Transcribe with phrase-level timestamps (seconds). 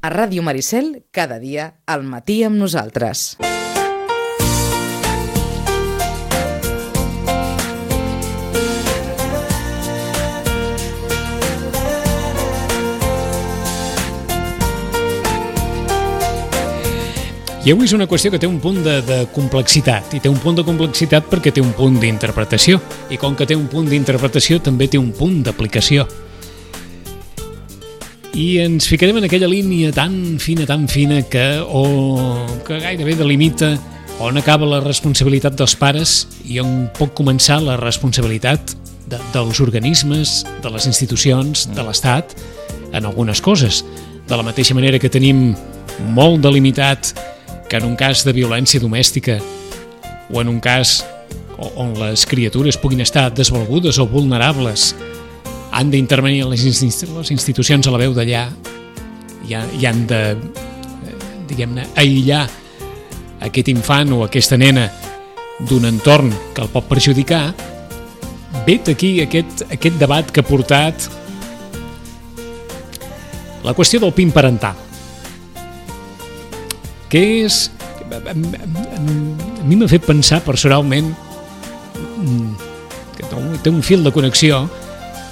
[0.00, 3.34] A Ràdio Maricel, cada dia, al matí amb nosaltres.
[17.66, 20.38] I avui és una qüestió que té un punt de, de complexitat, i té un
[20.38, 22.78] punt de complexitat perquè té un punt d'interpretació,
[23.10, 26.06] i com que té un punt d'interpretació també té un punt d'aplicació.
[28.38, 33.72] I ens ficarem en aquella línia tan fina, tan fina, que, o, que gairebé delimita
[34.22, 36.12] on acaba la responsabilitat dels pares
[36.46, 38.76] i on pot començar la responsabilitat
[39.10, 42.36] de, dels organismes, de les institucions, de l'Estat,
[42.92, 43.82] en algunes coses.
[44.30, 45.56] De la mateixa manera que tenim
[46.14, 47.10] molt delimitat
[47.66, 49.40] que en un cas de violència domèstica
[50.30, 51.00] o en un cas
[51.74, 54.92] on les criatures puguin estar desvalgudes o vulnerables
[55.78, 58.48] han d'intervenir les, les institucions a la veu d'allà
[59.46, 60.22] i, i han de
[61.48, 62.42] diguem-ne aïllar
[63.46, 64.88] aquest infant o aquesta nena
[65.68, 67.54] d'un entorn que el pot perjudicar.
[68.66, 71.08] Vet aquí aquest, aquest debat que ha portat
[73.64, 74.76] la qüestió del PIN parental
[77.08, 77.68] que és...
[78.08, 81.10] A mi m'ha fet pensar personalment
[83.18, 83.26] que
[83.62, 84.62] té un fil de connexió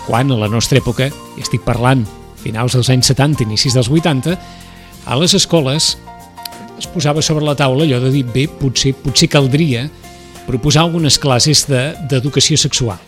[0.07, 2.07] quan a la nostra època, i estic parlant
[2.41, 4.37] finals dels anys 70, inicis dels 80,
[5.07, 5.97] a les escoles
[6.77, 9.87] es posava sobre la taula allò de dir, bé, potser, potser caldria
[10.47, 13.01] proposar algunes classes d'educació de, sexual.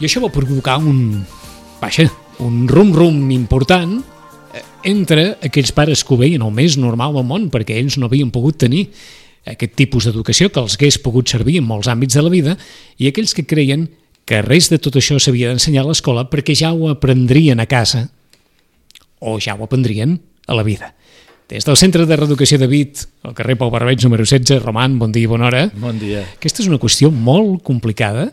[0.00, 1.22] I això va provocar un,
[1.80, 2.08] vaja,
[2.44, 3.98] un rum-rum important
[4.84, 8.32] entre aquells pares que ho veien el més normal del món, perquè ells no havien
[8.32, 8.86] pogut tenir
[9.48, 12.56] aquest tipus d'educació que els hagués pogut servir en molts àmbits de la vida,
[13.00, 13.88] i aquells que creien
[14.30, 18.04] que res de tot això s'havia d'ensenyar a l'escola perquè ja ho aprendrien a casa
[19.18, 20.92] o ja ho aprendrien a la vida.
[21.50, 25.10] Des del Centre de Reeducació de Vit, al carrer Pau Barbeig, número 16, Roman, bon
[25.10, 25.64] dia i bona hora.
[25.74, 26.22] Bon dia.
[26.38, 28.28] Aquesta és una qüestió molt complicada,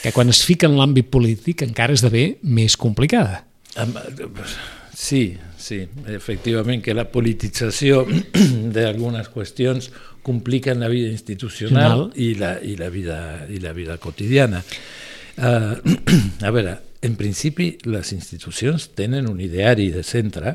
[0.00, 3.42] que quan es fica en l'àmbit polític encara esdevé més complicada.
[4.96, 8.06] Sí, sí, efectivament que la politització
[8.74, 9.92] d'algunes qüestions
[10.24, 13.18] compliquen la vida institucional i la, i la, vida,
[13.52, 14.64] i la vida quotidiana.
[15.38, 15.74] Uh,
[16.46, 20.54] a veure, en principi les institucions tenen un ideari de centre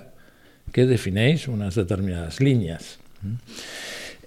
[0.74, 2.96] que defineix unes determinades línies.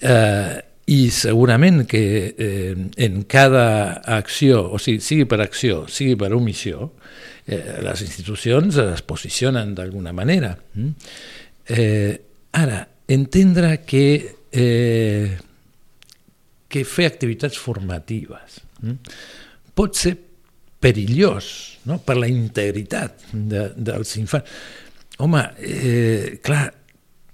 [0.03, 0.59] Uh,
[0.91, 2.03] i segurament que
[2.35, 2.75] eh,
[3.07, 6.89] en cada acció, o sigui, sigui per acció, sigui per omissió,
[7.47, 10.57] eh, les institucions es posicionen d'alguna manera.
[11.69, 12.19] Eh,
[12.59, 14.05] ara, entendre que,
[14.51, 15.39] eh,
[16.69, 18.95] que fer activitats formatives mm?
[19.77, 20.15] pot ser
[20.83, 21.49] perillós
[21.89, 21.99] no?
[22.03, 24.63] per la integritat de, dels infants.
[25.23, 26.65] Home, eh, clar,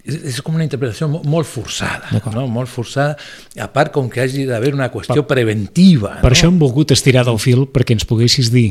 [0.09, 2.47] és com una interpretació molt forçada, no?
[2.51, 3.17] molt forçada,
[3.61, 6.19] a part com que hagi d'haver una qüestió per, preventiva.
[6.23, 6.37] Per no?
[6.37, 8.71] això hem volgut estirar del fil perquè ens poguessis dir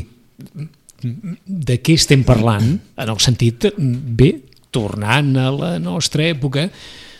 [0.98, 4.32] de què estem parlant, en el sentit, bé,
[4.74, 6.66] tornant a la nostra època,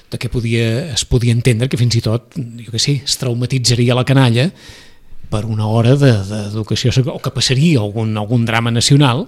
[0.09, 3.97] de què podia, es podia entendre que fins i tot, jo què sé, es traumatitzaria
[3.97, 4.49] la canalla
[5.31, 9.27] per una hora d'educació, de, o que passaria algun, algun drama nacional,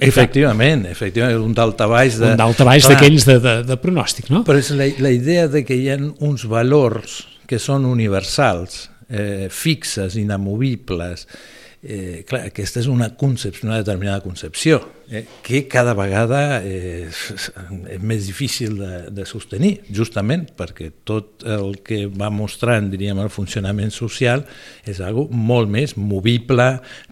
[0.00, 2.30] Efectivament, efectivament, un daltabaix de...
[2.32, 4.40] Un daltabaix d'aquells de, de, de pronòstic, no?
[4.46, 7.18] Però és la, la idea de que hi ha uns valors
[7.50, 11.51] que són universals, eh, fixes, inamovibles, eh,
[11.82, 14.78] clar, aquesta és una concepció, una determinada concepció,
[15.10, 21.80] eh, que cada vegada eh, és més difícil de, de sostenir, justament perquè tot el
[21.82, 24.44] que va mostrant, diríem, el funcionament social
[24.86, 26.68] és algo molt més movible,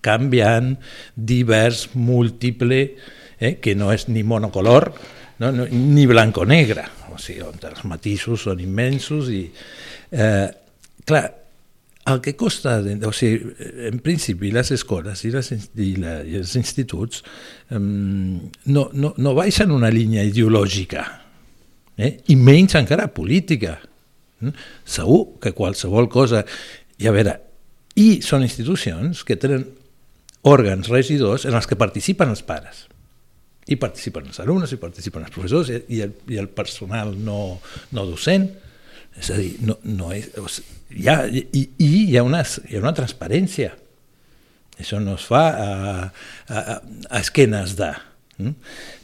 [0.07, 0.77] canviant,
[1.17, 2.81] divers, múltiple,
[3.41, 4.93] eh, que no és ni monocolor,
[5.43, 9.45] no, no, ni blanc o negre, o sigui, on els matisos són immensos i,
[10.15, 10.49] eh,
[11.09, 11.27] clar,
[12.07, 13.53] el que costa, o sigui,
[13.91, 17.21] en principi les escoles i, les, i, la, i els instituts
[17.77, 18.39] um,
[18.73, 21.05] no, no, no baixen una línia ideològica,
[22.01, 22.15] eh?
[22.33, 23.77] i menys encara política.
[24.41, 24.57] Mm?
[24.89, 26.45] Segur que qualsevol cosa...
[27.01, 27.33] I a veure,
[27.97, 29.63] i són institucions que tenen
[30.45, 32.87] òrgans regidors en els que participen els pares
[33.71, 37.61] i participen els alumnes, i participen els professors i el, i el personal no,
[37.95, 38.49] no docent,
[39.19, 42.43] és a dir, no, no és, o sigui, hi ha, i, i hi, ha una,
[42.43, 43.75] hi ha una transparència.
[44.81, 45.75] Això no es fa a,
[46.49, 47.93] a, a esquenes de...
[48.41, 48.57] Mm?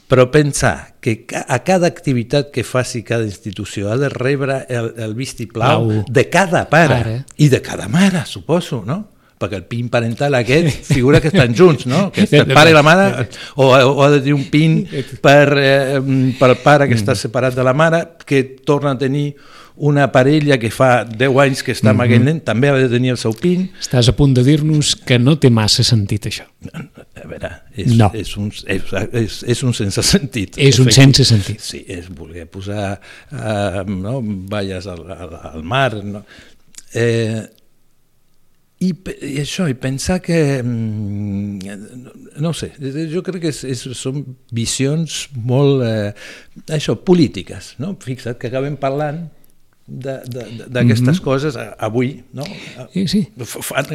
[0.07, 5.17] Però pensar que a cada activitat que faci cada institució ha de rebre el, el
[5.19, 6.05] vistiplau Plau.
[6.07, 7.15] de cada pare Ara.
[7.43, 9.01] i de cada mare, suposo, no?
[9.37, 12.07] perquè el pin parental aquest figura que estan junts, no?
[12.15, 13.27] Que el pare i la mare,
[13.57, 14.79] o, o ha de tenir un pin
[15.21, 15.99] per, eh,
[16.39, 19.35] pel pare que està separat de la mare, que torna a tenir
[19.77, 23.11] una parella que fa 10 anys que està amb aquell nen, també ha de tenir
[23.13, 23.67] el seu pin.
[23.81, 26.47] Estàs a punt de dir-nos que no té massa sentit, això.
[26.73, 28.09] A veure, és, No.
[28.15, 30.57] és, un, és, és, és un sense sentit.
[30.57, 31.61] És un sense sentit.
[31.61, 35.93] Sí, és voler posar eh, no, valles al, al, al mar.
[36.05, 36.25] No?
[36.97, 37.45] Eh,
[38.81, 40.63] i, I això, i pensar que...
[40.63, 42.73] mm, No sé,
[43.13, 44.21] jo crec que és, és, són
[44.53, 46.13] visions molt, eh,
[46.77, 47.95] això, polítiques, no?
[48.01, 49.23] Fixa't que acabem parlant
[49.87, 52.43] de- de- de- d'aquestes coses avui, no?
[52.93, 53.29] Sí, sí.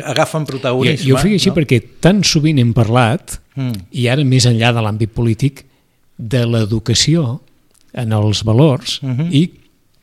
[0.06, 1.06] Agafen Jo, protagonisme.
[1.10, 1.56] jo ho feia així no?
[1.56, 3.74] perquè tan sovint hem parlat, Mm.
[3.92, 5.66] i ara més enllà de l'àmbit polític,
[6.18, 7.42] de l'educació
[7.94, 9.28] en els valors, Mhm.
[9.34, 9.52] i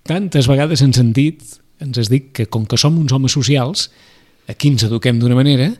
[0.04, 1.40] tantes vegades en sentit
[1.80, 3.90] ens has dit que com que som uns homes socials,
[4.48, 5.72] aquí ens eduquem d'una manera,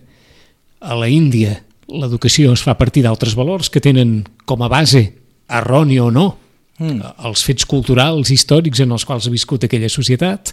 [0.80, 5.12] a la Índia l'educació es fa a partir d'altres valors que tenen com a base,
[5.48, 6.38] errònia o no,
[6.78, 7.02] Mm.
[7.26, 10.52] els fets culturals, històrics en els quals ha viscut aquella societat,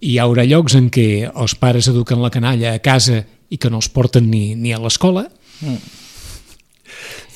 [0.00, 3.22] hi haurà llocs en què els pares eduquen la canalla a casa
[3.52, 5.26] i que no els porten ni, ni a l'escola,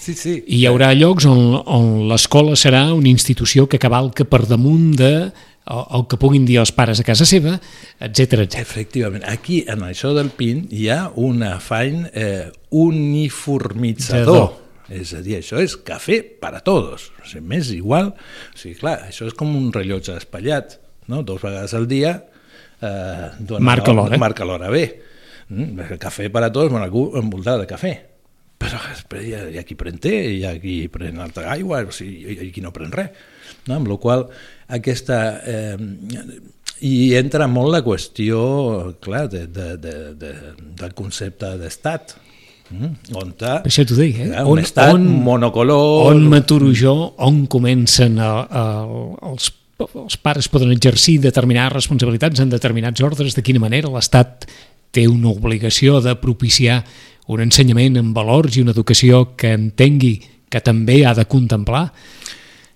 [0.01, 0.33] Sí, sí.
[0.47, 5.13] i hi haurà llocs on, on l'escola serà una institució que cavalca per damunt de
[5.71, 7.59] el, el que puguin dir els pares a casa seva,
[8.01, 8.63] etc etc.
[8.63, 14.49] Efectivament, aquí en això del PIN hi ha un afany eh, uniformitzador.
[14.91, 17.11] És a dir, això és cafè per a tots.
[17.23, 18.13] O sigui, m'és igual.
[18.17, 20.79] O sigui, clar, això és com un rellotge espatllat.
[21.11, 21.23] No?
[21.27, 22.17] Dos vegades al dia
[22.81, 24.19] eh, dona Marca l'hora.
[24.19, 24.85] Marca l'hora bé.
[25.51, 25.81] Mm?
[25.87, 27.93] El cafè per a tots, bueno, algú envoltat de cafè.
[28.61, 31.81] Però després hi ha, hi ha qui pren té, hi ha qui pren altra aigua,
[31.89, 33.13] o sigui, hi ha qui no pren res.
[33.67, 33.77] No?
[33.79, 34.27] Amb la qual
[34.81, 35.21] aquesta...
[35.45, 35.77] Eh,
[36.81, 38.39] i entra molt la qüestió,
[39.05, 40.31] clar, de, de, de, de,
[40.81, 42.15] del concepte d'estat,
[42.71, 43.17] mm?
[43.21, 44.29] on ta, Per això t'ho deia, eh?
[44.31, 46.11] Clar, un estat monocolor...
[46.15, 46.95] on m'aturo jo,
[47.27, 48.65] on comencen a, a,
[49.31, 49.51] els,
[49.89, 54.49] els pares poden exercir determinades responsabilitats en determinats ordres, de quina manera l'Estat
[54.91, 56.83] té una obligació de propiciar
[57.31, 60.17] un ensenyament en valors i una educació que entengui
[60.51, 61.87] que també ha de contemplar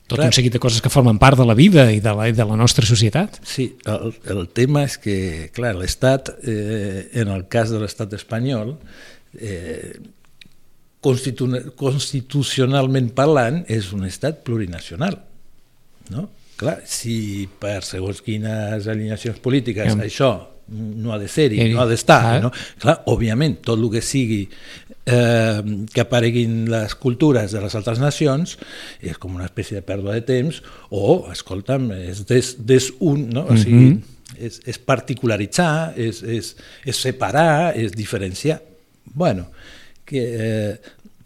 [0.05, 0.29] tot Clar.
[0.29, 2.44] un seguit de coses que formen part de la vida i de la, i de
[2.44, 3.38] la nostra societat.
[3.49, 5.17] Sí, el, el tema és que,
[5.56, 9.13] clar, l'Estat, eh, en el cas de l'Estat espanyol, eh,
[11.05, 15.19] constitu constitucionalment parlant, és un estat plurinacional.
[16.15, 16.29] No?
[16.57, 20.01] Clar, si per segons quines alineacions polítiques Em.
[20.07, 20.33] això
[20.69, 22.43] no ha de ser-hi, Eh, no ha d'estar, clar.
[22.43, 22.51] no?
[22.81, 24.49] clar, òbviament, tot el que sigui
[25.05, 25.61] eh,
[25.93, 28.57] que apareguin les cultures de les altres nacions
[29.03, 33.45] és com una espècie de pèrdua de temps o, escolta'm, és des, des un, no?
[33.51, 33.99] o sigui,
[34.39, 36.55] és, és particularitzar, és, és,
[36.87, 38.63] és separar, és diferenciar.
[39.14, 39.49] Bueno,
[40.05, 40.76] que, eh,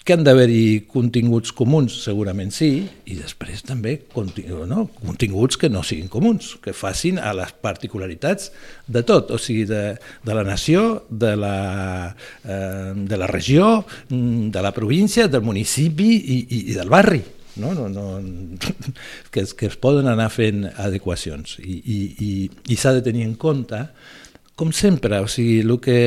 [0.04, 2.70] que han d'haver-hi continguts comuns, segurament sí,
[3.04, 4.86] i després també no?
[5.02, 8.52] continguts que no siguin comuns, que facin a les particularitats
[8.86, 11.56] de tot, o sigui, de, de la nació, de la,
[12.44, 17.20] eh, de la regió, mm, de la província, del municipi i, i, i del barri
[17.58, 17.74] no?
[17.74, 18.20] No, no,
[19.30, 22.30] que, que es poden anar fent adequacions i, i, i,
[22.72, 23.82] i s'ha de tenir en compte
[24.58, 25.98] com sempre, o sigui, el que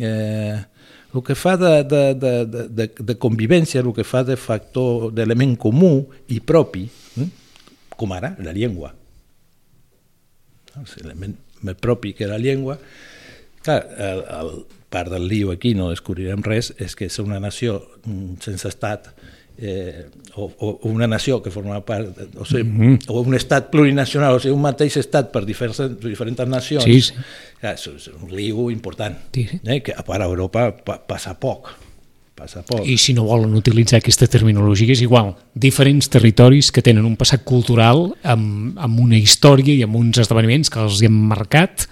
[0.00, 0.58] eh,
[1.14, 2.32] el que fa de, de, de,
[2.68, 5.92] de, de, convivència, el que fa de factor, d'element comú
[6.28, 6.84] i propi,
[7.18, 7.28] eh?
[7.98, 8.92] com ara la llengua.
[10.78, 11.34] L'element
[11.80, 12.76] propi que la llengua,
[13.64, 14.52] clar, el, el
[14.92, 19.10] part del lío aquí, no descobrirem res, és que és una nació mm, sense estat,
[19.60, 22.98] eh, o, o una nació que forma part, o, sigui, mm -hmm.
[23.08, 27.14] o un estat plurinacional, o sigui, un mateix estat per diferents, diferents nacions, Sí, sí.
[27.60, 29.60] És un lío important, Sí, sí.
[29.64, 31.68] eh, que a part a Europa pa, passa poc,
[32.34, 32.86] passa poc.
[32.86, 35.34] I si no volen utilitzar aquesta terminologia és igual.
[35.54, 40.70] Diferents territoris que tenen un passat cultural amb, amb una història i amb uns esdeveniments
[40.70, 41.88] que els hi han marcat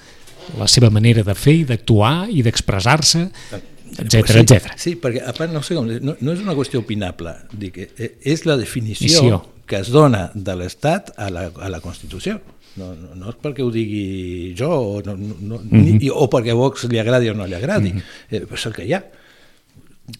[0.57, 3.57] la seva manera de fer i d'actuar i d'expressar-se, sí,
[3.99, 4.73] etc.
[4.77, 8.17] Sí, perquè a part no, sé com, no, no és una qüestió opinable, dic, eh,
[8.23, 9.43] és la definició Missió.
[9.67, 12.41] que es dona de l'Estat a, la, a la Constitució.
[12.77, 15.99] No, no, no és perquè ho digui jo o, no, no, Mhm.
[15.99, 17.95] ni, o perquè a Vox li agradi o no li agradi,
[18.31, 19.03] eh, però és el que hi ha.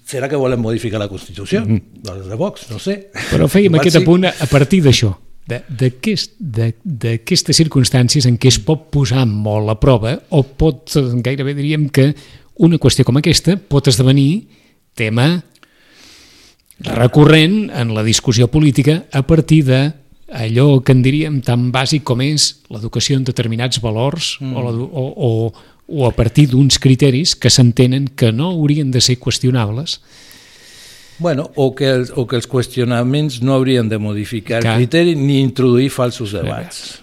[0.09, 1.61] Serà que volen modificar la Constitució?
[1.63, 3.11] Els de Vox, no sé.
[3.31, 4.03] Però fèiem aquest sí.
[4.03, 5.13] apunt a partir d'això,
[5.47, 10.91] de- d'aquest- de- d'aquestes circumstàncies en què es pot posar molt a prova o pot,
[10.97, 12.15] eh, gairebé diríem que
[12.59, 14.49] una qüestió com aquesta pot esdevenir
[14.97, 15.43] tema
[16.81, 19.81] recurrent en la discussió política a partir de
[20.29, 24.53] allò que en diríem tan bàsic com és l'educació en determinats valors mm.
[24.57, 25.31] o, l'edu- o, o,
[25.87, 30.01] o a partir d'uns criteris que s'entenen que no haurien de ser qüestionables.
[31.19, 34.75] Bueno, o que, els, o que els qüestionaments no haurien de modificar Clar.
[34.75, 36.99] el criteri ni introduir falsos debats.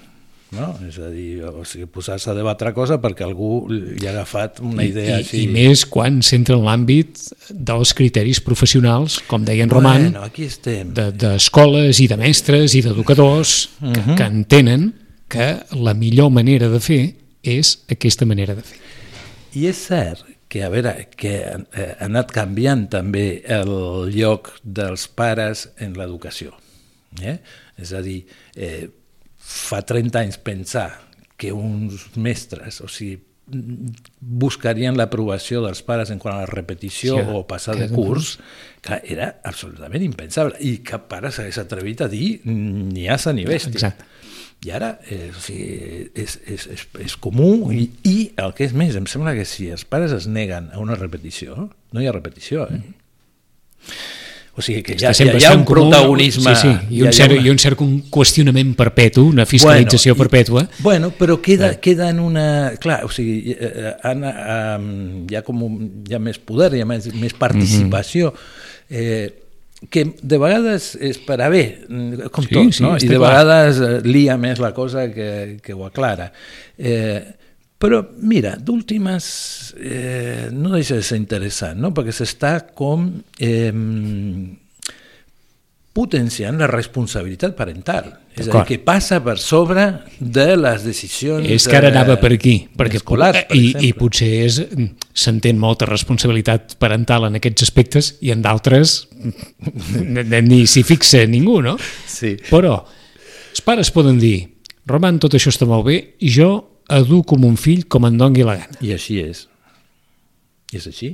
[0.54, 0.68] No?
[0.88, 4.84] És a dir, o sigui, posar-se a debatre cosa perquè algú li ha agafat una
[4.86, 5.44] idea I, així.
[5.44, 7.18] I més quan s'entra en l'àmbit
[7.50, 10.94] dels criteris professionals, com deia en Roman, Bueno, aquí estem.
[10.94, 14.94] de- d'escoles i de mestres i d'educadors que, que entenen
[15.28, 17.02] que la millor manera de fer
[17.42, 18.78] és aquesta manera de fer.
[19.58, 23.72] I és cert que, a veure, que eh, ha anat canviant també el
[24.14, 26.54] lloc dels pares en l'educació.
[27.22, 27.40] Eh?
[27.82, 28.20] És a dir,
[28.56, 28.88] eh,
[29.44, 30.88] fa 30 anys pensar
[31.38, 33.20] que uns mestres, o sigui,
[34.20, 38.38] buscarien l'aprovació dels pares en quant a la repetició Sí, o passar de curs,
[38.82, 40.56] que era absolutament impensable.
[40.64, 43.76] I cap pare s'hagués atrevit a dir ni asa ni bèstia.
[43.76, 44.08] Exacte.
[44.64, 48.72] I ara eh, o sigui, és, és, és, és comú i, i el que és
[48.72, 52.16] més, em sembla que si els pares es neguen a una repetició, no hi ha
[52.16, 52.80] repetició, eh?
[54.56, 56.52] O sigui que ha, Està hi ha, sempre hi ha un comú, protagonisme...
[56.56, 57.80] Sí, sí, i, un cert, una- i un cert
[58.14, 60.64] qüestionament perpetu, una fiscalització Bueno, i- perpètua.
[60.86, 62.46] Bueno, però queda, queda en una...
[62.80, 66.70] Clar, o sigui, eh, eh, han, eh, hi ha, com un, hi ha més poder,
[66.78, 68.30] hi ha més, més participació,
[68.94, 69.32] eh,
[69.90, 72.94] que de vegades és per a bé, mm, com Sí, tot, sí, no?
[72.96, 73.26] I de clar.
[73.26, 76.30] vegades eh, lia més la cosa que, que ho aclara.
[76.78, 77.24] Eh,
[77.84, 79.26] però, mira, d'últimes
[79.76, 81.92] eh, no deixa de ser interessant, no?
[81.92, 83.10] perquè s'està com
[83.44, 83.74] eh,
[85.94, 88.08] potenciant la responsabilitat parental.
[88.34, 89.84] És a dir, que passa per sobre
[90.18, 93.86] de les decisions És que ara anava per aquí, perquè escolars, per i, exemple.
[93.86, 94.58] i potser és
[95.26, 98.96] s'entén molta responsabilitat parental en aquests aspectes i en d'altres
[100.50, 101.76] ni s'hi fixa ningú, no?
[102.10, 102.38] Sí.
[102.48, 102.80] Però
[103.52, 104.38] els pares poden dir
[104.90, 106.56] Roman, tot això està molt bé i jo
[106.92, 108.80] educo mon fill com em dongui la gana.
[108.84, 109.46] I així és.
[110.74, 111.14] I és així.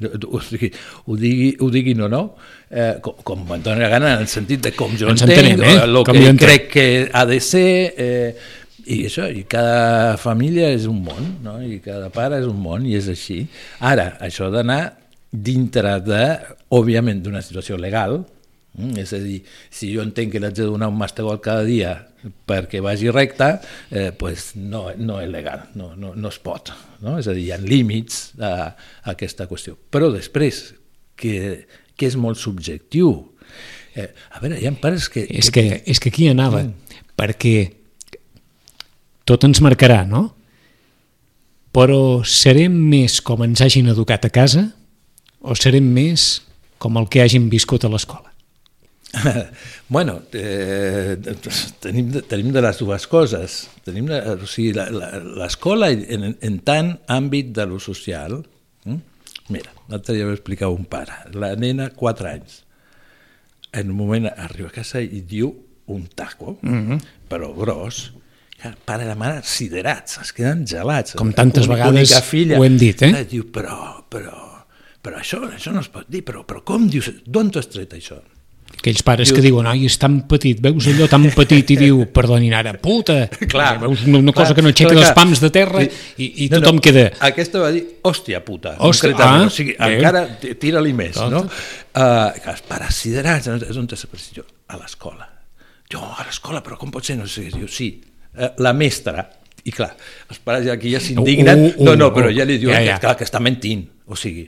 [0.00, 0.70] O sigui,
[1.04, 2.22] ho, digui, ho diguin o no,
[2.72, 5.42] eh, com, com em dóna la gana en el sentit de com jo Ens entenc,
[5.42, 5.82] entenem, eh?
[5.84, 7.66] el Com que jo crec que ha de ser,
[8.00, 8.30] eh,
[8.86, 11.58] i això, i cada família és un món, no?
[11.60, 13.42] i cada pare és un món, i és així.
[13.84, 14.80] Ara, això d'anar
[15.30, 16.24] dintre de,
[16.74, 18.22] òbviament, d'una situació legal,
[18.78, 18.94] mm?
[19.02, 19.40] és a dir,
[19.72, 21.96] si jo entenc que l'haig de donar un mastegol cada dia
[22.46, 23.48] perquè vagi recte,
[23.90, 26.72] eh, pues no, no és legal, no, no, no es pot.
[27.00, 27.16] No?
[27.20, 29.76] És a dir, hi ha límits a, a aquesta qüestió.
[29.90, 30.66] Però després,
[31.16, 31.64] que,
[31.96, 33.14] que és molt subjectiu,
[33.96, 35.24] eh, a veure, hi ha pares que...
[35.24, 36.66] És que, és que aquí anava,
[37.20, 37.54] perquè
[39.28, 40.28] tot ens marcarà, no?
[41.70, 44.66] Però serem més com ens hagin educat a casa
[45.40, 46.40] o serem més
[46.82, 48.29] com el que hagin viscut a l'escola?
[49.88, 51.16] bueno, eh,
[51.80, 53.68] tenim, de, tenim de les dues coses.
[53.84, 58.40] Tenim de, o sigui, la- la- l'escola en, en tant àmbit de lo social...
[58.86, 59.00] Mm?
[59.50, 62.60] Mira, l'altre dia vaig explicar a un pare, la nena, 4 anys,
[63.74, 65.50] en un moment arriba a casa i diu
[65.90, 67.00] un taco, mm -hmm.
[67.28, 68.12] però gros,
[68.62, 71.14] el pare i la mare siderats, es queden gelats.
[71.18, 73.24] Com tantes Única- vegades filla, ho hem dit, eh?
[73.26, 74.64] Diu, però, però,
[75.02, 77.92] però això, això no es pot dir, però, però com dius, d'on t'ho has tret
[77.94, 78.20] això?
[78.80, 81.98] Aquells pares Diu- que diuen, ai, és tan petit, veus allò tan petit i diu,
[82.16, 85.50] perdonin ara, puta, Clar, veus una, una cosa clar, que no aixeca clar, pams de
[85.52, 87.02] terra i, i No, tothom no, queda...
[87.28, 89.90] Aquesta va dir, hòstia puta, Hòstia, ah, o sigui, bé.
[89.98, 90.22] encara
[90.62, 91.28] tira-li més, Tot.
[91.34, 91.42] no?
[91.44, 94.46] Uh, que els pares siderats, és on t'has après jo?
[94.72, 95.28] A l'escola.
[95.92, 97.18] Jo, a l'escola, però com pot ser?
[97.20, 97.90] No sé, diu, sí,
[98.38, 99.26] uh, la mestra,
[99.60, 99.90] i clar,
[100.30, 102.78] els pares ja aquí ja s'indignen, Uh, uh, no, no, uh, però ja li diuen
[102.78, 102.98] ja, que, ja.
[103.04, 104.46] clar, que està mentint, o sigui...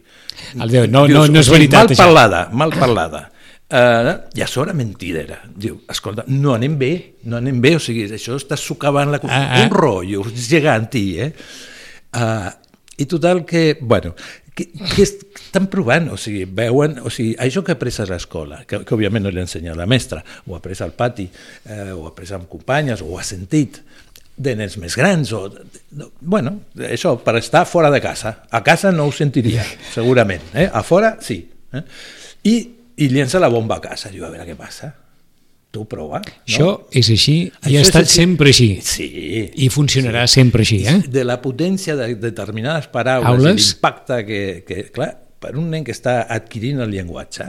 [0.56, 2.06] El Déu, no, dius, no, no és veritat, Mal això.
[2.06, 3.26] parlada, mal parlada.
[3.72, 5.38] Uh, I a sobre mentidera.
[5.48, 6.92] Diu, escolta, no anem bé,
[7.24, 9.20] no anem bé, o sigui, això està socavant la...
[9.24, 9.62] Ah, ah.
[9.64, 11.30] Un rotllo geganti, eh?
[12.12, 12.50] Uh,
[13.00, 14.12] I total que, bueno,
[14.54, 18.06] que, que est- estan provant, o sigui, veuen, o sigui, això que ha après a
[18.10, 21.24] l'escola, que, que òbviament no li ha ensenyat la mestra, ho ha après al pati,
[21.64, 23.80] eh, ho ha après amb companyes, o ho ha sentit,
[24.36, 25.46] de nens més grans, o...
[25.96, 28.42] no, Bueno, això, per estar fora de casa.
[28.52, 29.64] A casa no ho sentiria,
[29.94, 30.44] segurament.
[30.52, 30.68] Eh?
[30.68, 31.40] A fora, sí.
[31.72, 31.82] Eh?
[32.52, 32.56] I,
[32.96, 34.10] I llença la bomba a casa.
[34.12, 34.92] Diu, a veure què passa.
[35.72, 36.18] Tu prova.
[36.20, 36.32] No?
[36.44, 38.14] Això és així i Això ha estat així.
[38.18, 38.68] sempre així.
[38.84, 39.06] Sí.
[39.56, 40.98] I funcionarà sempre així, eh?
[41.08, 43.56] De la potència de determinades paraules Aules.
[43.56, 47.46] i l'impacte que, que, clar, per un nen que està adquirint el llenguatge,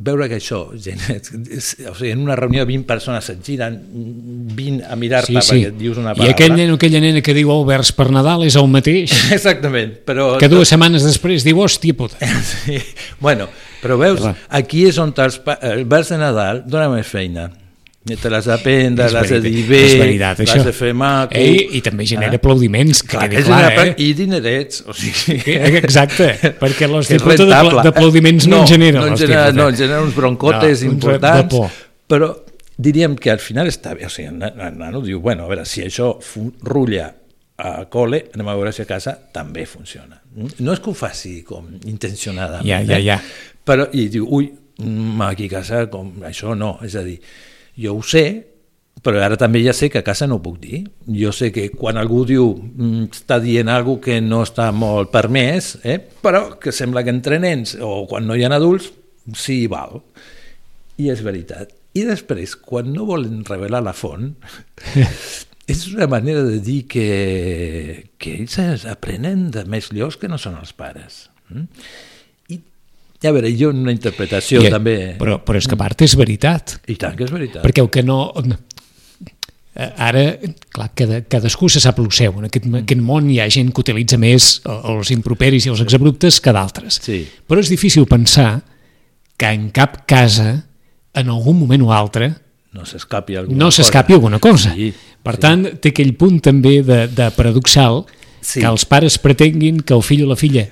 [0.00, 3.76] veure que això, gent, o sigui, en una reunió de 20 persones et giren
[4.56, 5.58] 20 a mirar-te Sí, sí.
[5.60, 6.32] perquè dius una I paraula.
[6.34, 10.32] aquell nen o aquella nena que diu Alberts per Nadal és el mateix, Exactament, però...
[10.40, 12.16] que dues setmanes després diu, hòstia puta.
[12.50, 12.80] Sí.
[13.20, 13.48] Bueno,
[13.82, 14.34] però veus, Clar.
[14.48, 17.50] aquí és on els, els vers de Nadal dona més feina.
[18.00, 21.34] Te l'has d'aprendre, l'has de dir bé, veritat, l'has de fer maco...
[21.36, 23.94] Ei, i també genera aplaudiments, que Clar, quedi que clar, genera- eh?
[24.00, 25.36] I dinerets, o sigui...
[25.82, 26.30] Exacte,
[26.60, 27.82] perquè l'hostiputa rentable.
[27.84, 29.02] d'aplaudiments no, en genera.
[29.04, 31.68] No, en genera, no, en genera uns broncotes No, uns importants, por.
[32.08, 32.30] però
[32.80, 35.52] diríem que al final està bé, o sigui, el nan- el nano diu, bueno, a
[35.52, 36.14] veure, si això
[36.64, 37.10] rutlla
[37.60, 40.16] a col·le, anem a veure si a casa també funciona.
[40.64, 43.20] No és que ho faci com intencionadament, Ja, ja, ja.
[43.20, 43.54] Eh?
[43.68, 44.48] però i diu, ui,
[44.80, 47.18] mm, aquí a casa com això no, és a dir,
[47.80, 48.24] jo ho sé,
[49.00, 50.82] però ara també ja sé que a casa no ho puc dir.
[51.16, 55.76] Jo sé que quan algú diu mm, està dient alguna que no està molt permès,
[55.84, 55.98] eh?
[56.20, 58.90] però que sembla que entre nens o quan no hi ha adults,
[59.36, 60.02] sí val.
[61.00, 61.72] I és veritat.
[61.96, 64.34] I després, quan no volen revelar la font,
[65.72, 67.08] és una manera de dir que,
[68.20, 71.28] que ells aprenen de més llocs que no són els pares.
[71.48, 71.66] Mm?
[73.22, 74.96] I, a veure, jo una interpretació I- també...
[75.20, 76.78] Però, però és que a part és veritat.
[76.88, 77.62] I tant que és veritat.
[77.66, 78.20] Perquè el que no...
[79.74, 80.22] eh, Ara,
[80.72, 82.34] clar, cada, cadascú se sap el seu.
[82.40, 85.82] En aquest, en aquest món hi ha gent que utilitza més els improperis i els
[85.84, 87.00] exabruptes que d'altres.
[87.04, 87.22] Sí.
[87.48, 88.62] Però és difícil pensar
[89.40, 90.50] que en cap casa,
[91.16, 92.32] en algun moment o altre,
[92.76, 94.72] no s'escapi alguna no s'escapi alguna cosa.
[94.76, 94.92] Sí,
[95.26, 95.40] per sí.
[95.42, 98.04] tant, té aquell punt també de, de paradoxal
[98.40, 98.62] Sí.
[98.62, 100.62] que els pares pretenguin que el fill o la filla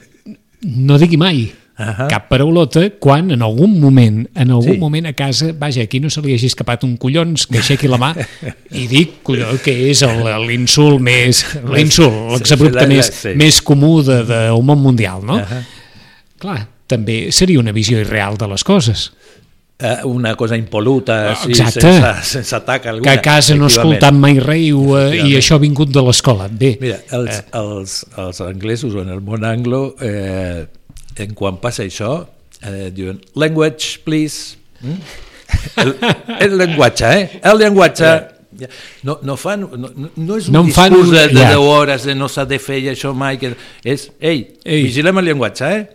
[0.64, 1.43] no digui mai
[1.79, 2.09] Ahà.
[2.11, 4.79] cap paraulota quan en algun moment en algun Sí.
[4.83, 7.99] moment a casa, vaja, aquí no se li hagi escapat un collons que aixequi la
[8.03, 8.13] mà
[8.73, 10.03] i dic collons, que és
[10.49, 11.45] l'insult més
[11.75, 13.35] l'insult, l'exabrupte sí, més, sí.
[13.39, 15.39] més comú de, del món mundial, no?
[15.39, 15.63] Ahà.
[16.39, 19.13] Clar, també seria una visió irreal de les coses.
[19.79, 21.81] Eh, una cosa impoluta, sí, exacte.
[21.81, 23.13] sense, sense atac Que alguna.
[23.13, 24.41] a casa no escoltat mai
[24.73, 26.49] ho, eh, i això ha vingut de l'escola.
[26.51, 30.67] Bé, Mira, els, els, els anglesos o en el món anglo, eh,
[31.17, 32.27] en quan passa això,
[32.62, 34.57] eh, diuen language, please.
[34.81, 35.00] Mm?
[35.81, 35.95] El,
[36.45, 37.41] el llenguatge, eh?
[37.43, 38.05] El llenguatge.
[38.59, 38.69] Ja.
[39.07, 41.41] No, no, fan, no, no- no és un No en fan discurs un- de, de
[41.45, 41.49] ja.
[41.55, 43.53] 10 hores de no s'ha de fer això mai, que
[43.85, 44.83] és, ei, Ei.
[44.83, 45.87] vigilem el llenguatge, eh?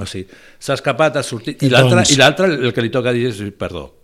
[0.00, 0.26] O sigui,
[0.58, 3.96] s'ha escapat, ha sortit, i l'altre Doncs- el que li toca dir és perdó.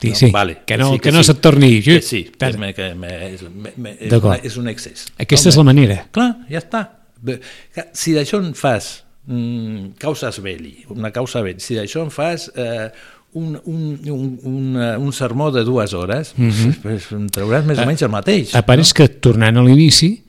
[0.00, 0.14] sí, No?
[0.16, 1.28] sí, Vale, que no, sí, que no sí.
[1.32, 1.80] se't torni...
[1.82, 5.06] Que sí, que és, me, que me, és, me, me, és, una, és un excés.
[5.16, 6.08] Aquesta és la manera.
[6.10, 6.82] Clar, ja està.
[7.24, 12.48] Que Si d'això en fas mm, causes belli, una causa belli, si d'això en fas
[12.54, 12.90] eh,
[13.32, 16.74] un, un, un, un, eh, un sermó de dues hores, mm -hmm.
[16.82, 18.54] pues, en trauràs més o menys el mateix.
[18.54, 20.22] A part és que, tornant a l'inici,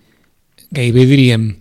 [0.71, 1.56] gairebé diríem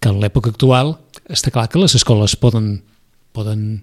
[0.00, 2.82] que en l'època actual està clar que les escoles poden,
[3.32, 3.82] poden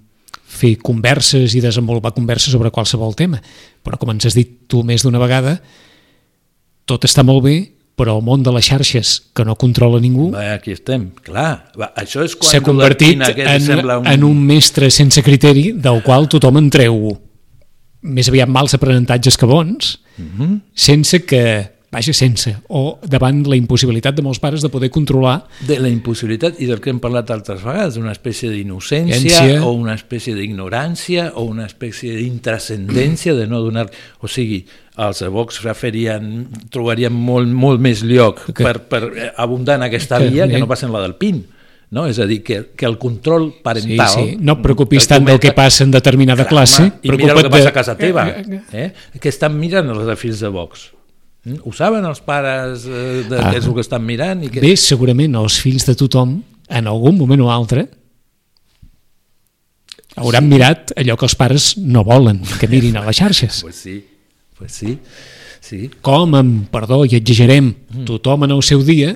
[0.49, 3.41] fer converses i desenvolupar converses sobre qualsevol tema,
[3.83, 5.61] però com ens has dit tu més d'una vegada,
[6.85, 10.53] tot està molt bé, però el món de les xarxes que no controla ningú Va,
[10.55, 11.71] aquí estem, clar.
[11.75, 14.07] Va, això és quan s'ha convertit en, un...
[14.07, 17.17] en un mestre sense criteri del qual tothom en treu
[17.99, 20.59] més aviat mals aprenentatges que bons, Mm -hmm.
[20.73, 25.79] sense que, vaja, sense, o davant la impossibilitat de molts pares de poder controlar de
[25.81, 29.63] la impossibilitat i del que hem parlat altres vegades, una espècie d'innocència Innocència.
[29.65, 33.89] o una espècie d'ignorància o una espècie d'intrascendència de no donar...
[34.21, 34.65] O sigui,
[34.99, 40.19] els Vox referien, trobarien molt, molt més lloc Que- per, per eh, abundar en aquesta
[40.19, 41.45] Que- via que no pas en la del PIN.
[41.91, 42.05] No?
[42.05, 44.09] És a dir, que, que el control Sí, parental...
[44.13, 44.37] sí.
[44.39, 46.83] No et preocupis tant del que passa en determinada Clar, classe.
[46.83, 49.19] home, I mira el que passa de- a casa teva, Eh, eh, eh.
[49.19, 50.91] que estan mirant els de de Vox.
[51.45, 51.61] Mm?
[51.63, 53.51] Ho saben els pares eh, de Ah.
[53.51, 54.43] què és el que estan mirant?
[54.43, 54.59] I que...
[54.63, 57.87] Bé, segurament els fills de tothom, en algun moment o altre,
[60.19, 63.61] hauran mirat allò que els pares no volen que mirin a les xarxes.
[63.63, 64.03] Pues sí,
[64.57, 64.97] pues sí,
[65.63, 65.89] sí.
[66.01, 68.05] Com, amb, perdó, i exagerem, Mm.
[68.05, 69.15] tothom en el seu dia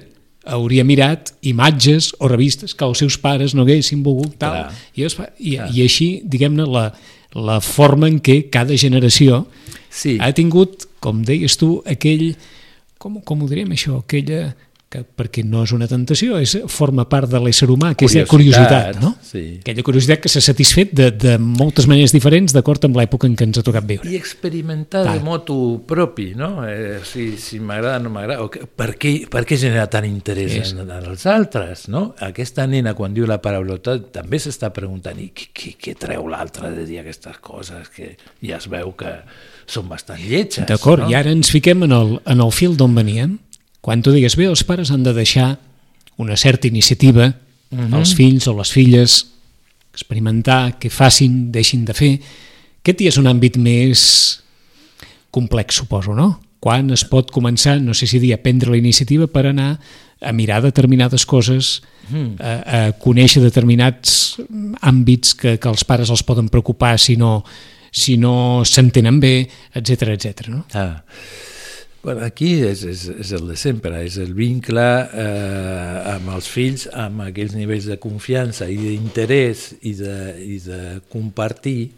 [0.50, 4.72] hauria mirat imatges o revistes que els seus pares no haguessin volgut tal, Clar.
[4.96, 6.88] i, fa, i, i així, diguem-ne, la,
[7.36, 9.46] la forma en què cada generació
[9.94, 10.18] Sí.
[10.20, 12.30] ha tingut, com deies tu, aquell,
[13.02, 14.54] com, com ho direm això, aquella,
[14.94, 18.28] que, perquè no és una tentació, és, forma part de l'ésser humà, que és la
[18.30, 19.16] Curiositat, curiositat, no?
[19.26, 19.44] sí.
[19.64, 23.48] Aquella curiositat que s'ha satisfet de, de moltes maneres diferents d'acord amb l'època en què
[23.48, 24.10] ens ha tocat viure.
[24.10, 25.16] I experimentar Clar.
[25.18, 25.58] de motu
[25.90, 26.52] propi, no?
[26.68, 30.74] Eh, si si m'agrada o no m'agrada, per, què, per què genera tant interès És.
[30.74, 32.06] en, en els altres, no?
[32.24, 36.72] Aquesta nena, quan diu la paraulota, també s'està preguntant i què, què, què treu l'altre
[36.76, 39.16] de dir aquestes coses que ja es veu que
[39.70, 41.12] són bastant lletges, D'acord, no?
[41.12, 43.38] i ara ens fiquem en el, en el fil d'on veníem.
[43.84, 45.58] Quan tu digues, bé, els pares han de deixar
[46.18, 47.34] una certa iniciativa
[47.74, 47.94] Mhm.
[47.98, 49.28] als fills o les filles,
[49.94, 52.14] experimentar, que facin, deixin de fer.
[52.80, 54.40] Aquest ja és un àmbit més
[55.32, 56.40] complex, suposo, no?
[56.60, 59.80] Quan es pot començar, no sé si dir, a prendre la iniciativa per anar
[60.22, 62.36] a mirar determinades coses, Mhm.
[62.40, 62.54] a,
[62.88, 64.38] a conèixer determinats
[64.82, 67.44] àmbits que, que els pares els poden preocupar si no,
[67.92, 70.48] si no s'entenen bé, etc etc.
[70.48, 70.66] no?
[70.74, 71.04] Ah.
[72.04, 76.90] Bueno, aquí és, és, és el de sempre, és el vincle eh, amb els fills,
[76.92, 80.80] amb aquells nivells de confiança i d'interès i, de, i de
[81.14, 81.94] compartir.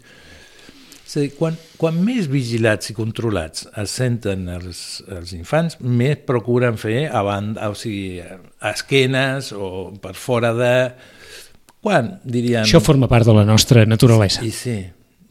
[1.06, 6.22] És a dir, quan, quan més vigilats i controlats es senten els, els infants, més
[6.30, 10.76] procuren fer a banda, o sigui, a esquenes o per fora de...
[11.82, 12.62] Quan, diríem...
[12.62, 14.46] Això forma part de la nostra naturalesa.
[14.46, 14.78] I sí,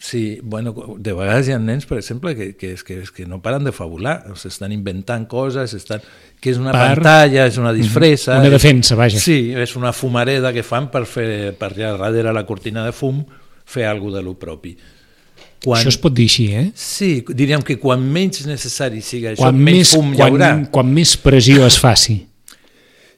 [0.04, 3.64] Sí, bueno, de vegades hi ha nens, per exemple, que, que, que, que no paren
[3.64, 6.02] de fabular, s'estan inventant coses, estan,
[6.44, 6.90] que és una per...
[6.90, 8.36] pantalla, és una disfressa...
[8.36, 9.22] Una defensa, vaja.
[9.22, 13.22] Sí, és una fumareda que fan per fer, per allà darrere la cortina de fum,
[13.64, 14.74] fer alguna de lo propi.
[15.64, 15.80] Quan...
[15.80, 16.66] Això es pot dir així, eh?
[16.76, 20.52] Sí, diríem que quan menys necessari sigui això, quan menys més, fum hi haurà.
[20.52, 22.20] Quan, quan més pressió es faci.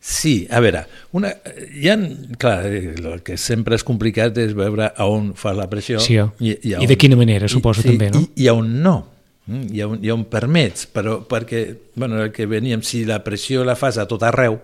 [0.06, 0.84] Sí, a veure,
[1.18, 1.32] una,
[1.74, 1.96] hi ha,
[2.38, 5.98] clar, el que sempre és complicat és veure a on fa la pressió.
[5.98, 8.20] Sí, i, i, I de quina manera, suposo, i, també, no?
[8.22, 8.94] I, i a on no.
[9.50, 11.64] Mm, I on, i on permets, però perquè,
[11.98, 14.60] bueno, el que veníem, si la pressió la fas a tot arreu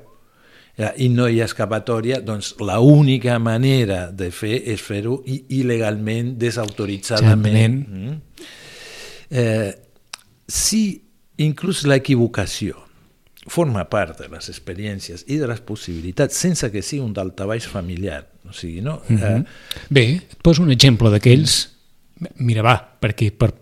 [0.78, 7.83] ja, i no hi ha escapatòria, doncs l'única manera de fer és fer-ho il·legalment, desautoritzadament.
[7.83, 8.46] Mm.
[9.42, 9.74] Eh,
[10.46, 10.85] si
[11.42, 12.78] inclús l'equivocació
[13.46, 18.24] forma part de les experiències i de les possibilitats sense que sigui un daltabaix familiar.
[18.48, 19.02] O sigui, no?
[19.09, 19.40] Mm -hmm.
[19.40, 19.44] eh...
[19.88, 21.70] Bé, et poso un exemple d'aquells.
[22.37, 23.52] Mira, va, perquè per,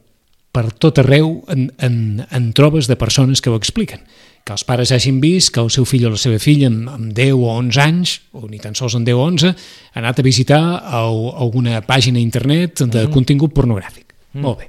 [0.53, 4.01] per tot arreu en, en, en trobes de persones que ho expliquen.
[4.45, 7.13] Que els pares hagin vist que el seu fill o la seva filla amb, amb
[7.13, 10.23] 10 o 11 anys, o ni tan sols amb 10 o 11, ha anat a
[10.23, 10.61] visitar
[10.93, 13.13] el, alguna pàgina internet de mm -hmm.
[13.13, 14.15] contingut pornogràfic.
[14.33, 14.41] Mm.
[14.41, 14.69] Molt bé.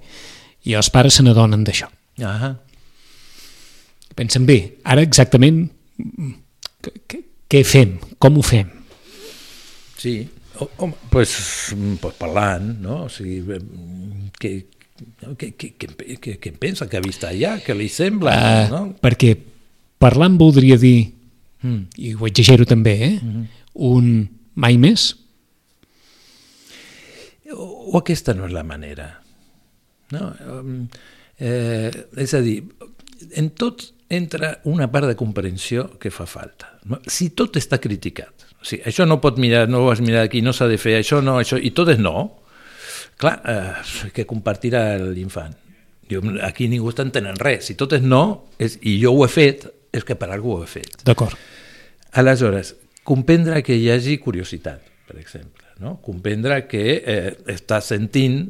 [0.63, 1.87] I els pares se n'adonen d'això.
[2.21, 2.55] Ah
[4.15, 5.65] pensen, bé, ara exactament
[7.51, 7.97] què fem?
[8.21, 8.69] Com ho fem?
[9.99, 10.15] Sí,
[10.57, 11.33] home, pues,
[12.01, 13.03] pues parlant, no?
[13.05, 13.41] O sigui,
[14.39, 14.53] què,
[15.37, 17.57] què, què, què, què pensa que ha vist allà?
[17.61, 18.33] Què li sembla?
[18.33, 18.83] Uh, no?
[19.03, 19.35] Perquè
[20.01, 21.11] parlant voldria dir,
[21.61, 21.81] mm.
[22.01, 23.15] i ho exagero també, eh?
[23.19, 23.45] Mm -hmm.
[23.73, 25.11] un mai més?
[27.51, 29.21] O, o aquesta no és la manera.
[30.11, 30.33] No?
[31.39, 32.63] Eh, és a dir,
[33.35, 36.73] en tot entra una part de comprensió que fa falta.
[37.07, 40.43] Si tot està criticat, o sigui, això no pot mirar, no ho has mirat aquí,
[40.43, 42.43] no s'ha de fer, això no, això, i tot és no,
[43.21, 45.55] clar, eh, que compartirà l'infant.
[46.43, 47.69] Aquí ningú està entenent res.
[47.69, 50.63] Si tot és no, és, i jo ho he fet, és que per algú ho
[50.65, 50.99] he fet.
[51.07, 51.37] D'acord.
[52.19, 52.73] Aleshores,
[53.07, 55.63] comprendre que hi hagi curiositat, per exemple.
[55.79, 55.95] No?
[56.03, 58.43] Comprendre que eh, està sentint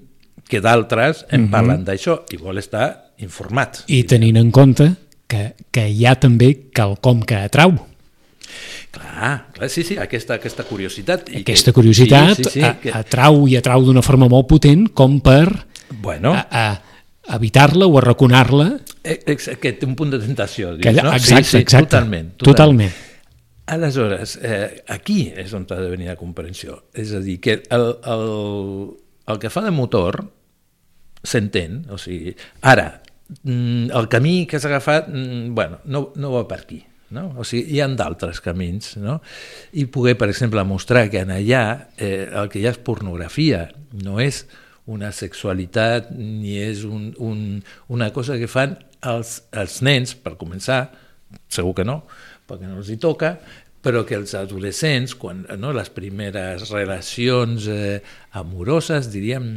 [0.50, 1.52] que d'altres en mm -hmm.
[1.52, 3.84] parlen d'això i vol estar informat.
[3.88, 4.90] I tenint en compte
[5.32, 7.78] que, que hi ha també quelcom que atrau.
[8.92, 11.30] Clar, clar, sí, sí, aquesta, aquesta curiositat.
[11.32, 12.92] I aquesta curiositat sí, sí, sí, a, que...
[12.96, 15.46] atrau i atrau d'una forma molt potent com per
[16.04, 16.34] bueno.
[16.36, 16.66] a,
[17.28, 18.74] a evitar-la o arraconar-la.
[19.04, 21.14] Eh, que té un punt de tentació, dius, que, no?
[21.16, 21.96] Exacte, sí, sí, exacte.
[21.96, 22.36] Totalment.
[22.36, 22.92] Totalment.
[22.92, 23.00] totalment.
[23.72, 26.82] Aleshores, eh, aquí és on ha de venir la comprensió.
[26.92, 28.28] És a dir, que el, el,
[29.32, 30.26] el que fa de motor
[31.24, 32.34] s'entén, o sigui,
[32.68, 32.90] ara,
[33.44, 36.86] el camí que has agafat, mm, bueno, no, no va per aquí.
[37.12, 37.34] No?
[37.36, 39.18] O sigui, hi ha d'altres camins, no?
[39.76, 43.66] I poder, per exemple, mostrar que en allà eh, el que hi ha és pornografia,
[43.92, 44.46] no és
[44.88, 47.42] una sexualitat ni és un, un,
[47.92, 50.86] una cosa que fan els, els nens, per començar,
[51.52, 52.02] segur que no,
[52.48, 53.36] perquè no els hi toca,
[53.82, 58.02] però que els adolescents, quan no, les primeres relacions eh,
[58.38, 59.48] amoroses, diríem,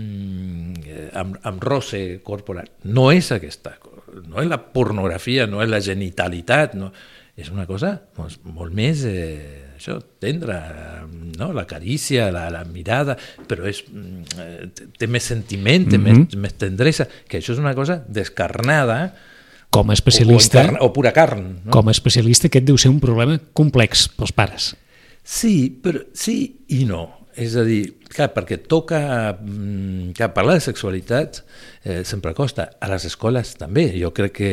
[0.84, 3.76] eh, amb, amb roce corporal, no és aquesta,
[4.24, 6.90] no és la pornografia, no és la genitalitat, no,
[7.36, 10.58] és una cosa doncs, molt més eh, això, tendra,
[11.38, 11.50] no?
[11.52, 13.82] la carícia, la, la mirada, però és,
[14.40, 16.24] eh, té més sentiment, té mm -hmm.
[16.24, 19.14] més, més tendresa, que això és una cosa descarnada,
[19.74, 20.60] com a especialista...
[20.60, 21.46] O, o, carn, o pura carn.
[21.64, 21.74] No?
[21.74, 24.70] Com a especialista aquest deu ser un problema complex pels pares.
[25.24, 26.36] Sí, però sí
[26.76, 27.08] i no.
[27.34, 29.00] És a dir, clar, perquè toca
[29.34, 31.42] mm, clar, parlar de sexualitat
[31.84, 32.70] eh, sempre costa.
[32.80, 33.90] A les escoles també.
[34.00, 34.52] Jo crec que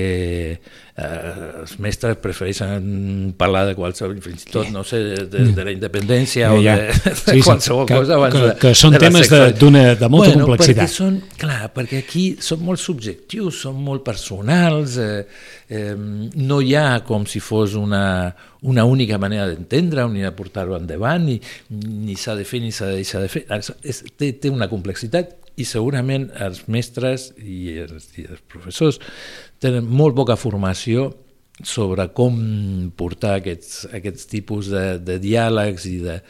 [0.51, 4.99] eh, els mestres prefereixen parlar de qualsevol, fins i tot, no sé,
[5.31, 6.75] de, de la independència ja, ja.
[6.75, 9.41] o de, de sí, qualsevol que, cosa abans que, de, que són de temes de,
[9.55, 10.83] de, de molta bueno, complexitat.
[10.83, 15.23] Perquè són, clar, perquè aquí són molt subjectius, són molt personals, eh,
[15.71, 18.03] eh, no hi ha com si fos una,
[18.67, 21.39] una única manera d'entendre ni de portar-ho endavant, ni,
[21.71, 23.45] ni s'ha de fer ni s'ha de deixar de fer.
[23.51, 29.01] És, té, té una complexitat i segurament els mestres i els, i els professors
[29.61, 31.11] tenen molt poca formació
[31.67, 32.37] sobre com
[32.97, 36.21] portar aquests, aquests tipus de, de diàlegs i de...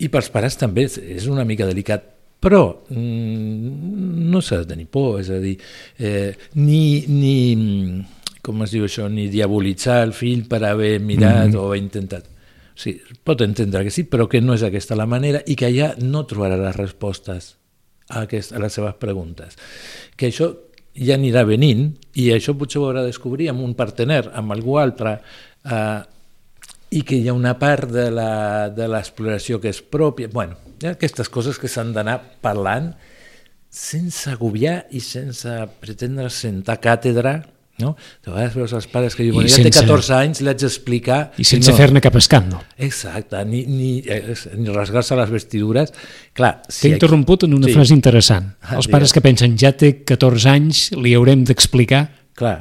[0.00, 2.08] I pels pares també és una mica delicat
[2.40, 5.58] Però mm, no s'ha de tenir por, és a dir,
[6.00, 7.34] eh, ni, ni,
[8.40, 11.58] com es diu això, ni diabolitzar el fill per haver mirat mm -hmm.
[11.60, 12.24] o haver intentat.
[12.80, 15.90] Sí, pot entendre que sí, però que no és aquesta la manera i que allà
[16.00, 17.54] no trobarà les respostes
[18.08, 19.58] a, aquest, a les seves preguntes.
[20.16, 20.48] Que això
[20.96, 24.78] ja anirà venint i això potser ho haurà de descobrir amb un partener, amb algú
[24.80, 25.18] altre,
[25.64, 26.00] eh,
[26.90, 30.32] i que hi ha una part de l'exploració que és pròpia.
[30.32, 32.94] bueno, hi ha aquestes coses que s'han d'anar parlant
[33.70, 37.42] sense agobiar i sense pretendre sentar càtedra
[37.80, 37.94] no?
[38.24, 39.72] De vegades veus els pares que diuen, ja sense...
[39.72, 41.20] té 14 anys, l'haig d'explicar...
[41.40, 41.78] I sense no.
[41.78, 42.62] fer-ne cap escàndol.
[42.78, 45.94] Exacte, ni, ni, eh, ni rasgar-se les vestidures.
[46.36, 47.76] Clar, si T'he interromput en una sí.
[47.78, 48.52] frase interessant.
[48.62, 52.06] Ah, els pares que pensen, ja té 14 anys, li haurem d'explicar...
[52.38, 52.56] Clar,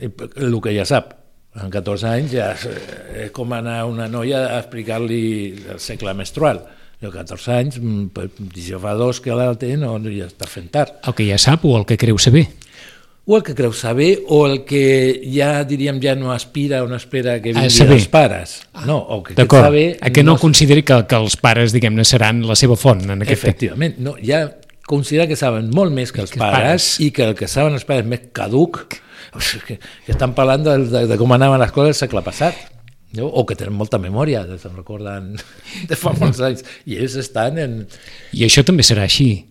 [0.00, 1.12] el que ja sap.
[1.54, 5.20] En 14 anys ja és com anar una noia a explicar-li
[5.76, 6.64] el segle menstrual.
[7.02, 10.98] Jo 14 anys, mm, jo fa dos que la té, no, ja està fent tard.
[11.06, 12.46] El que ja sap o el que creu saber
[13.26, 16.98] o el que creu saber, o el que ja, diríem, ja no aspira o no
[17.00, 18.58] espera que vinguin els pares.
[18.84, 19.86] No, o que D'acord, saber...
[20.04, 23.24] A que no, no consideri que, que els pares, diguem-ne, seran la seva font en
[23.24, 24.44] aquest Efectivament, no, ja
[24.84, 27.78] considera que saben molt més que els que pares, pares i que el que saben
[27.78, 28.82] els pares més caduc,
[29.64, 32.73] que, que estan parlant de, de, de com anaven les coses el segle passat
[33.16, 33.26] no?
[33.26, 35.34] o que tenen molta memòria, se'n recorden
[35.90, 37.82] de fa molts anys, i ells estan en...
[38.34, 39.46] I això també serà així.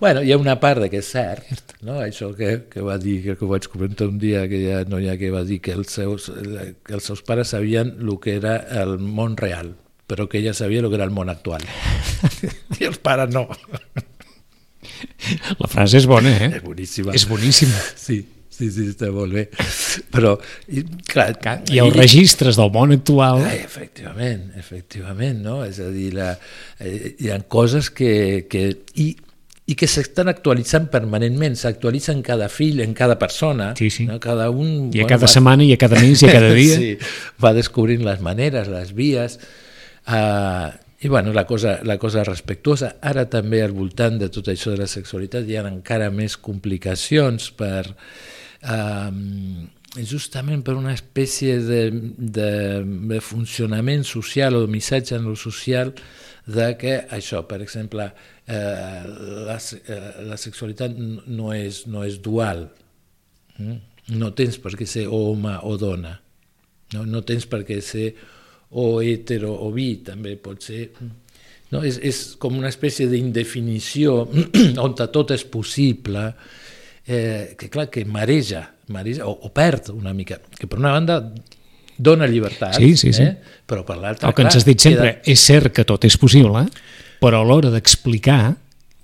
[0.00, 1.98] Bueno, hi ha una part que és cert, no?
[2.00, 5.32] això que, que va dir, que, que ho vaig comentar un dia, aquella noia que
[5.34, 9.36] va dir que els seus, que els seus pares sabien el que era el món
[9.36, 9.74] real,
[10.08, 11.66] però que ella sabia el que era el món actual.
[12.80, 13.48] I els pares no.
[15.60, 16.52] La frase és bona, eh?
[16.56, 17.14] És boníssima.
[17.16, 17.84] És boníssima.
[18.00, 18.22] Sí,
[18.60, 19.46] sí, sí, està molt bé.
[20.14, 20.36] Però,
[20.68, 21.32] i, clar...
[21.40, 23.42] Ha els registres del món actual.
[23.48, 25.62] Ah, efectivament, efectivament, no?
[25.66, 26.34] És a dir, la,
[26.78, 28.46] eh, hi ha coses que...
[28.50, 28.68] que
[29.00, 29.10] i,
[29.70, 34.06] i que s'estan actualitzant permanentment, s'actualitzen cada fill, en cada persona, sí, sí.
[34.08, 34.16] No?
[34.18, 34.88] cada un...
[34.90, 35.30] I a bueno, cada va...
[35.30, 36.78] setmana, i a cada mes, i a cada dia.
[36.80, 36.88] sí,
[37.38, 39.38] va descobrint les maneres, les vies,
[40.10, 42.96] uh, i bueno, la cosa, la cosa respectuosa.
[43.00, 47.52] Ara també al voltant de tot això de la sexualitat hi ha encara més complicacions
[47.56, 47.94] per...
[48.60, 49.68] Uh,
[49.98, 52.50] justament per una espècie de, de,
[53.10, 55.92] de funcionament social o de missatge en lo social
[56.46, 58.06] de que això, per exemple,
[58.46, 59.00] eh,
[59.46, 60.94] la, eh, la sexualitat
[61.26, 62.68] no és, no és dual.
[63.58, 63.78] Mm?
[64.20, 66.14] No tens per què ser o home o dona.
[66.94, 68.12] No, no tens per què ser
[68.70, 70.86] o hetero o bi, també pot ser...
[71.70, 71.84] No?
[71.86, 74.24] És, és com una espècie d'indefinició
[74.84, 76.59] on tot és possible, eh,
[77.10, 81.20] que clar, que mareja, mareja o, o perd una mica, que per una banda
[82.00, 83.26] dona llibertat, sí, sí, sí.
[83.26, 83.36] Eh?
[83.66, 84.30] però per l'altra...
[84.30, 85.32] El que ens has dit sempre, queda...
[85.32, 86.64] és cert que tot és possible,
[87.20, 88.54] però a l'hora d'explicar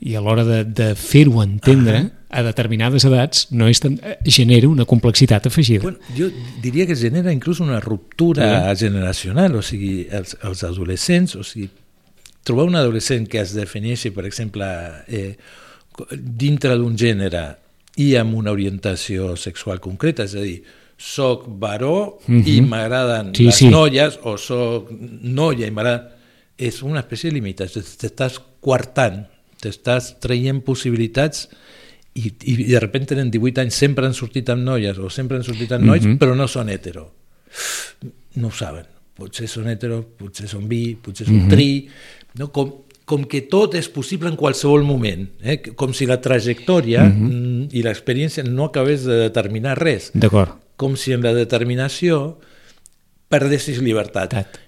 [0.07, 2.11] i a l'hora de, de fer-ho entendre -huh.
[2.29, 5.83] a determinades edats no és tan, eh, genera una complexitat afegida.
[5.83, 6.31] Bueno, jo
[6.63, 8.87] diria que genera inclús una ruptura sí.
[8.87, 11.71] generacional, o sigui, els, els adolescents, o sigui,
[12.43, 14.67] trobar un adolescent que es defineixi, per exemple,
[15.09, 15.37] eh,
[16.21, 17.66] dintre d'un gènere
[17.97, 20.63] i amb una orientació sexual concreta, és a dir,
[20.97, 22.43] soc baró uh -huh.
[22.49, 23.69] i m'agraden sí, les sí.
[23.69, 26.17] noies, o soc noia i m'agraden
[26.57, 29.27] és una espècie de limitació, t'estàs quartant,
[29.61, 31.49] t'estàs traient possibilitats
[32.17, 35.45] i, i de repente tenen 18 anys, sempre han sortit amb noies o sempre han
[35.45, 36.19] sortit amb nois, mm -hmm.
[36.19, 37.13] però no són hetero.
[38.35, 38.87] No ho saben.
[39.17, 41.51] Potser són hetero, potser són bi, potser són mm -hmm.
[41.51, 41.89] tri,
[42.39, 42.51] no?
[42.53, 42.73] com,
[43.07, 45.61] com que tot és possible en qualsevol moment, eh?
[45.79, 47.69] com si la trajectòria mm -hmm.
[47.73, 50.11] i l'experiència no acabés de determinar res.
[50.13, 50.59] D'acord.
[50.77, 52.39] Com si en la determinació
[53.29, 54.31] perdessis llibertat.
[54.31, 54.67] Tat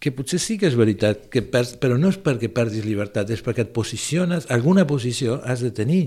[0.00, 3.42] que potser sí que és veritat, que perds, però no és perquè perdis llibertat, és
[3.44, 6.04] perquè et posiciones, alguna posició has de tenir.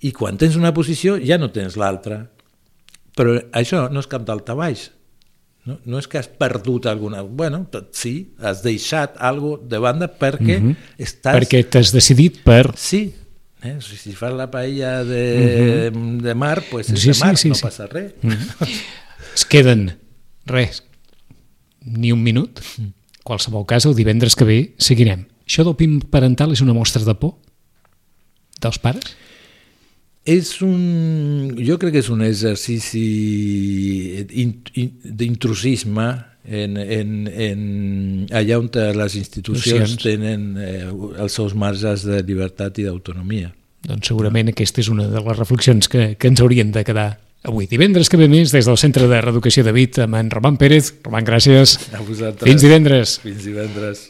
[0.00, 2.22] I quan tens una posició ja no tens l'altra.
[3.18, 4.88] Però això no és cap d'alta baix.
[5.68, 7.20] No, no és que has perdut alguna...
[7.22, 10.76] Bueno, sí, has deixat algo de banda perquè mm -hmm.
[10.96, 11.36] estàs...
[11.36, 12.72] Perquè t'has decidit per...
[12.76, 13.12] Sí,
[13.62, 13.76] eh?
[13.80, 16.20] si fas la paella de, mm -hmm.
[16.22, 17.62] de mar, pues és sí, de mar, sí, sí, no sí.
[17.62, 18.12] passa res.
[18.22, 18.68] Mm -hmm.
[19.34, 19.98] es queden,
[20.46, 20.82] res,
[21.84, 22.60] ni un minut.
[22.78, 25.26] Mm qualsevol cas, el divendres que ve seguirem.
[25.44, 27.36] Això del PIM parental és una mostra de por
[28.62, 29.12] dels pares?
[30.28, 31.54] És un...
[31.56, 33.04] Jo crec que és un exercici
[34.28, 36.08] d'intrusisme
[36.48, 37.62] en, en, en
[38.36, 43.52] allà on les institucions tenen eh, els seus marges de llibertat i d'autonomia.
[43.88, 47.08] Doncs segurament aquesta és una de les reflexions que, que ens haurien de quedar
[47.48, 47.68] avui.
[47.70, 50.92] Divendres que ve més des del Centre de Reeducació de Vit amb en Roman Pérez.
[51.06, 51.78] Roman, gràcies.
[51.92, 52.48] A vosaltres.
[52.48, 53.18] Fins divendres.
[53.24, 54.08] Fins divendres.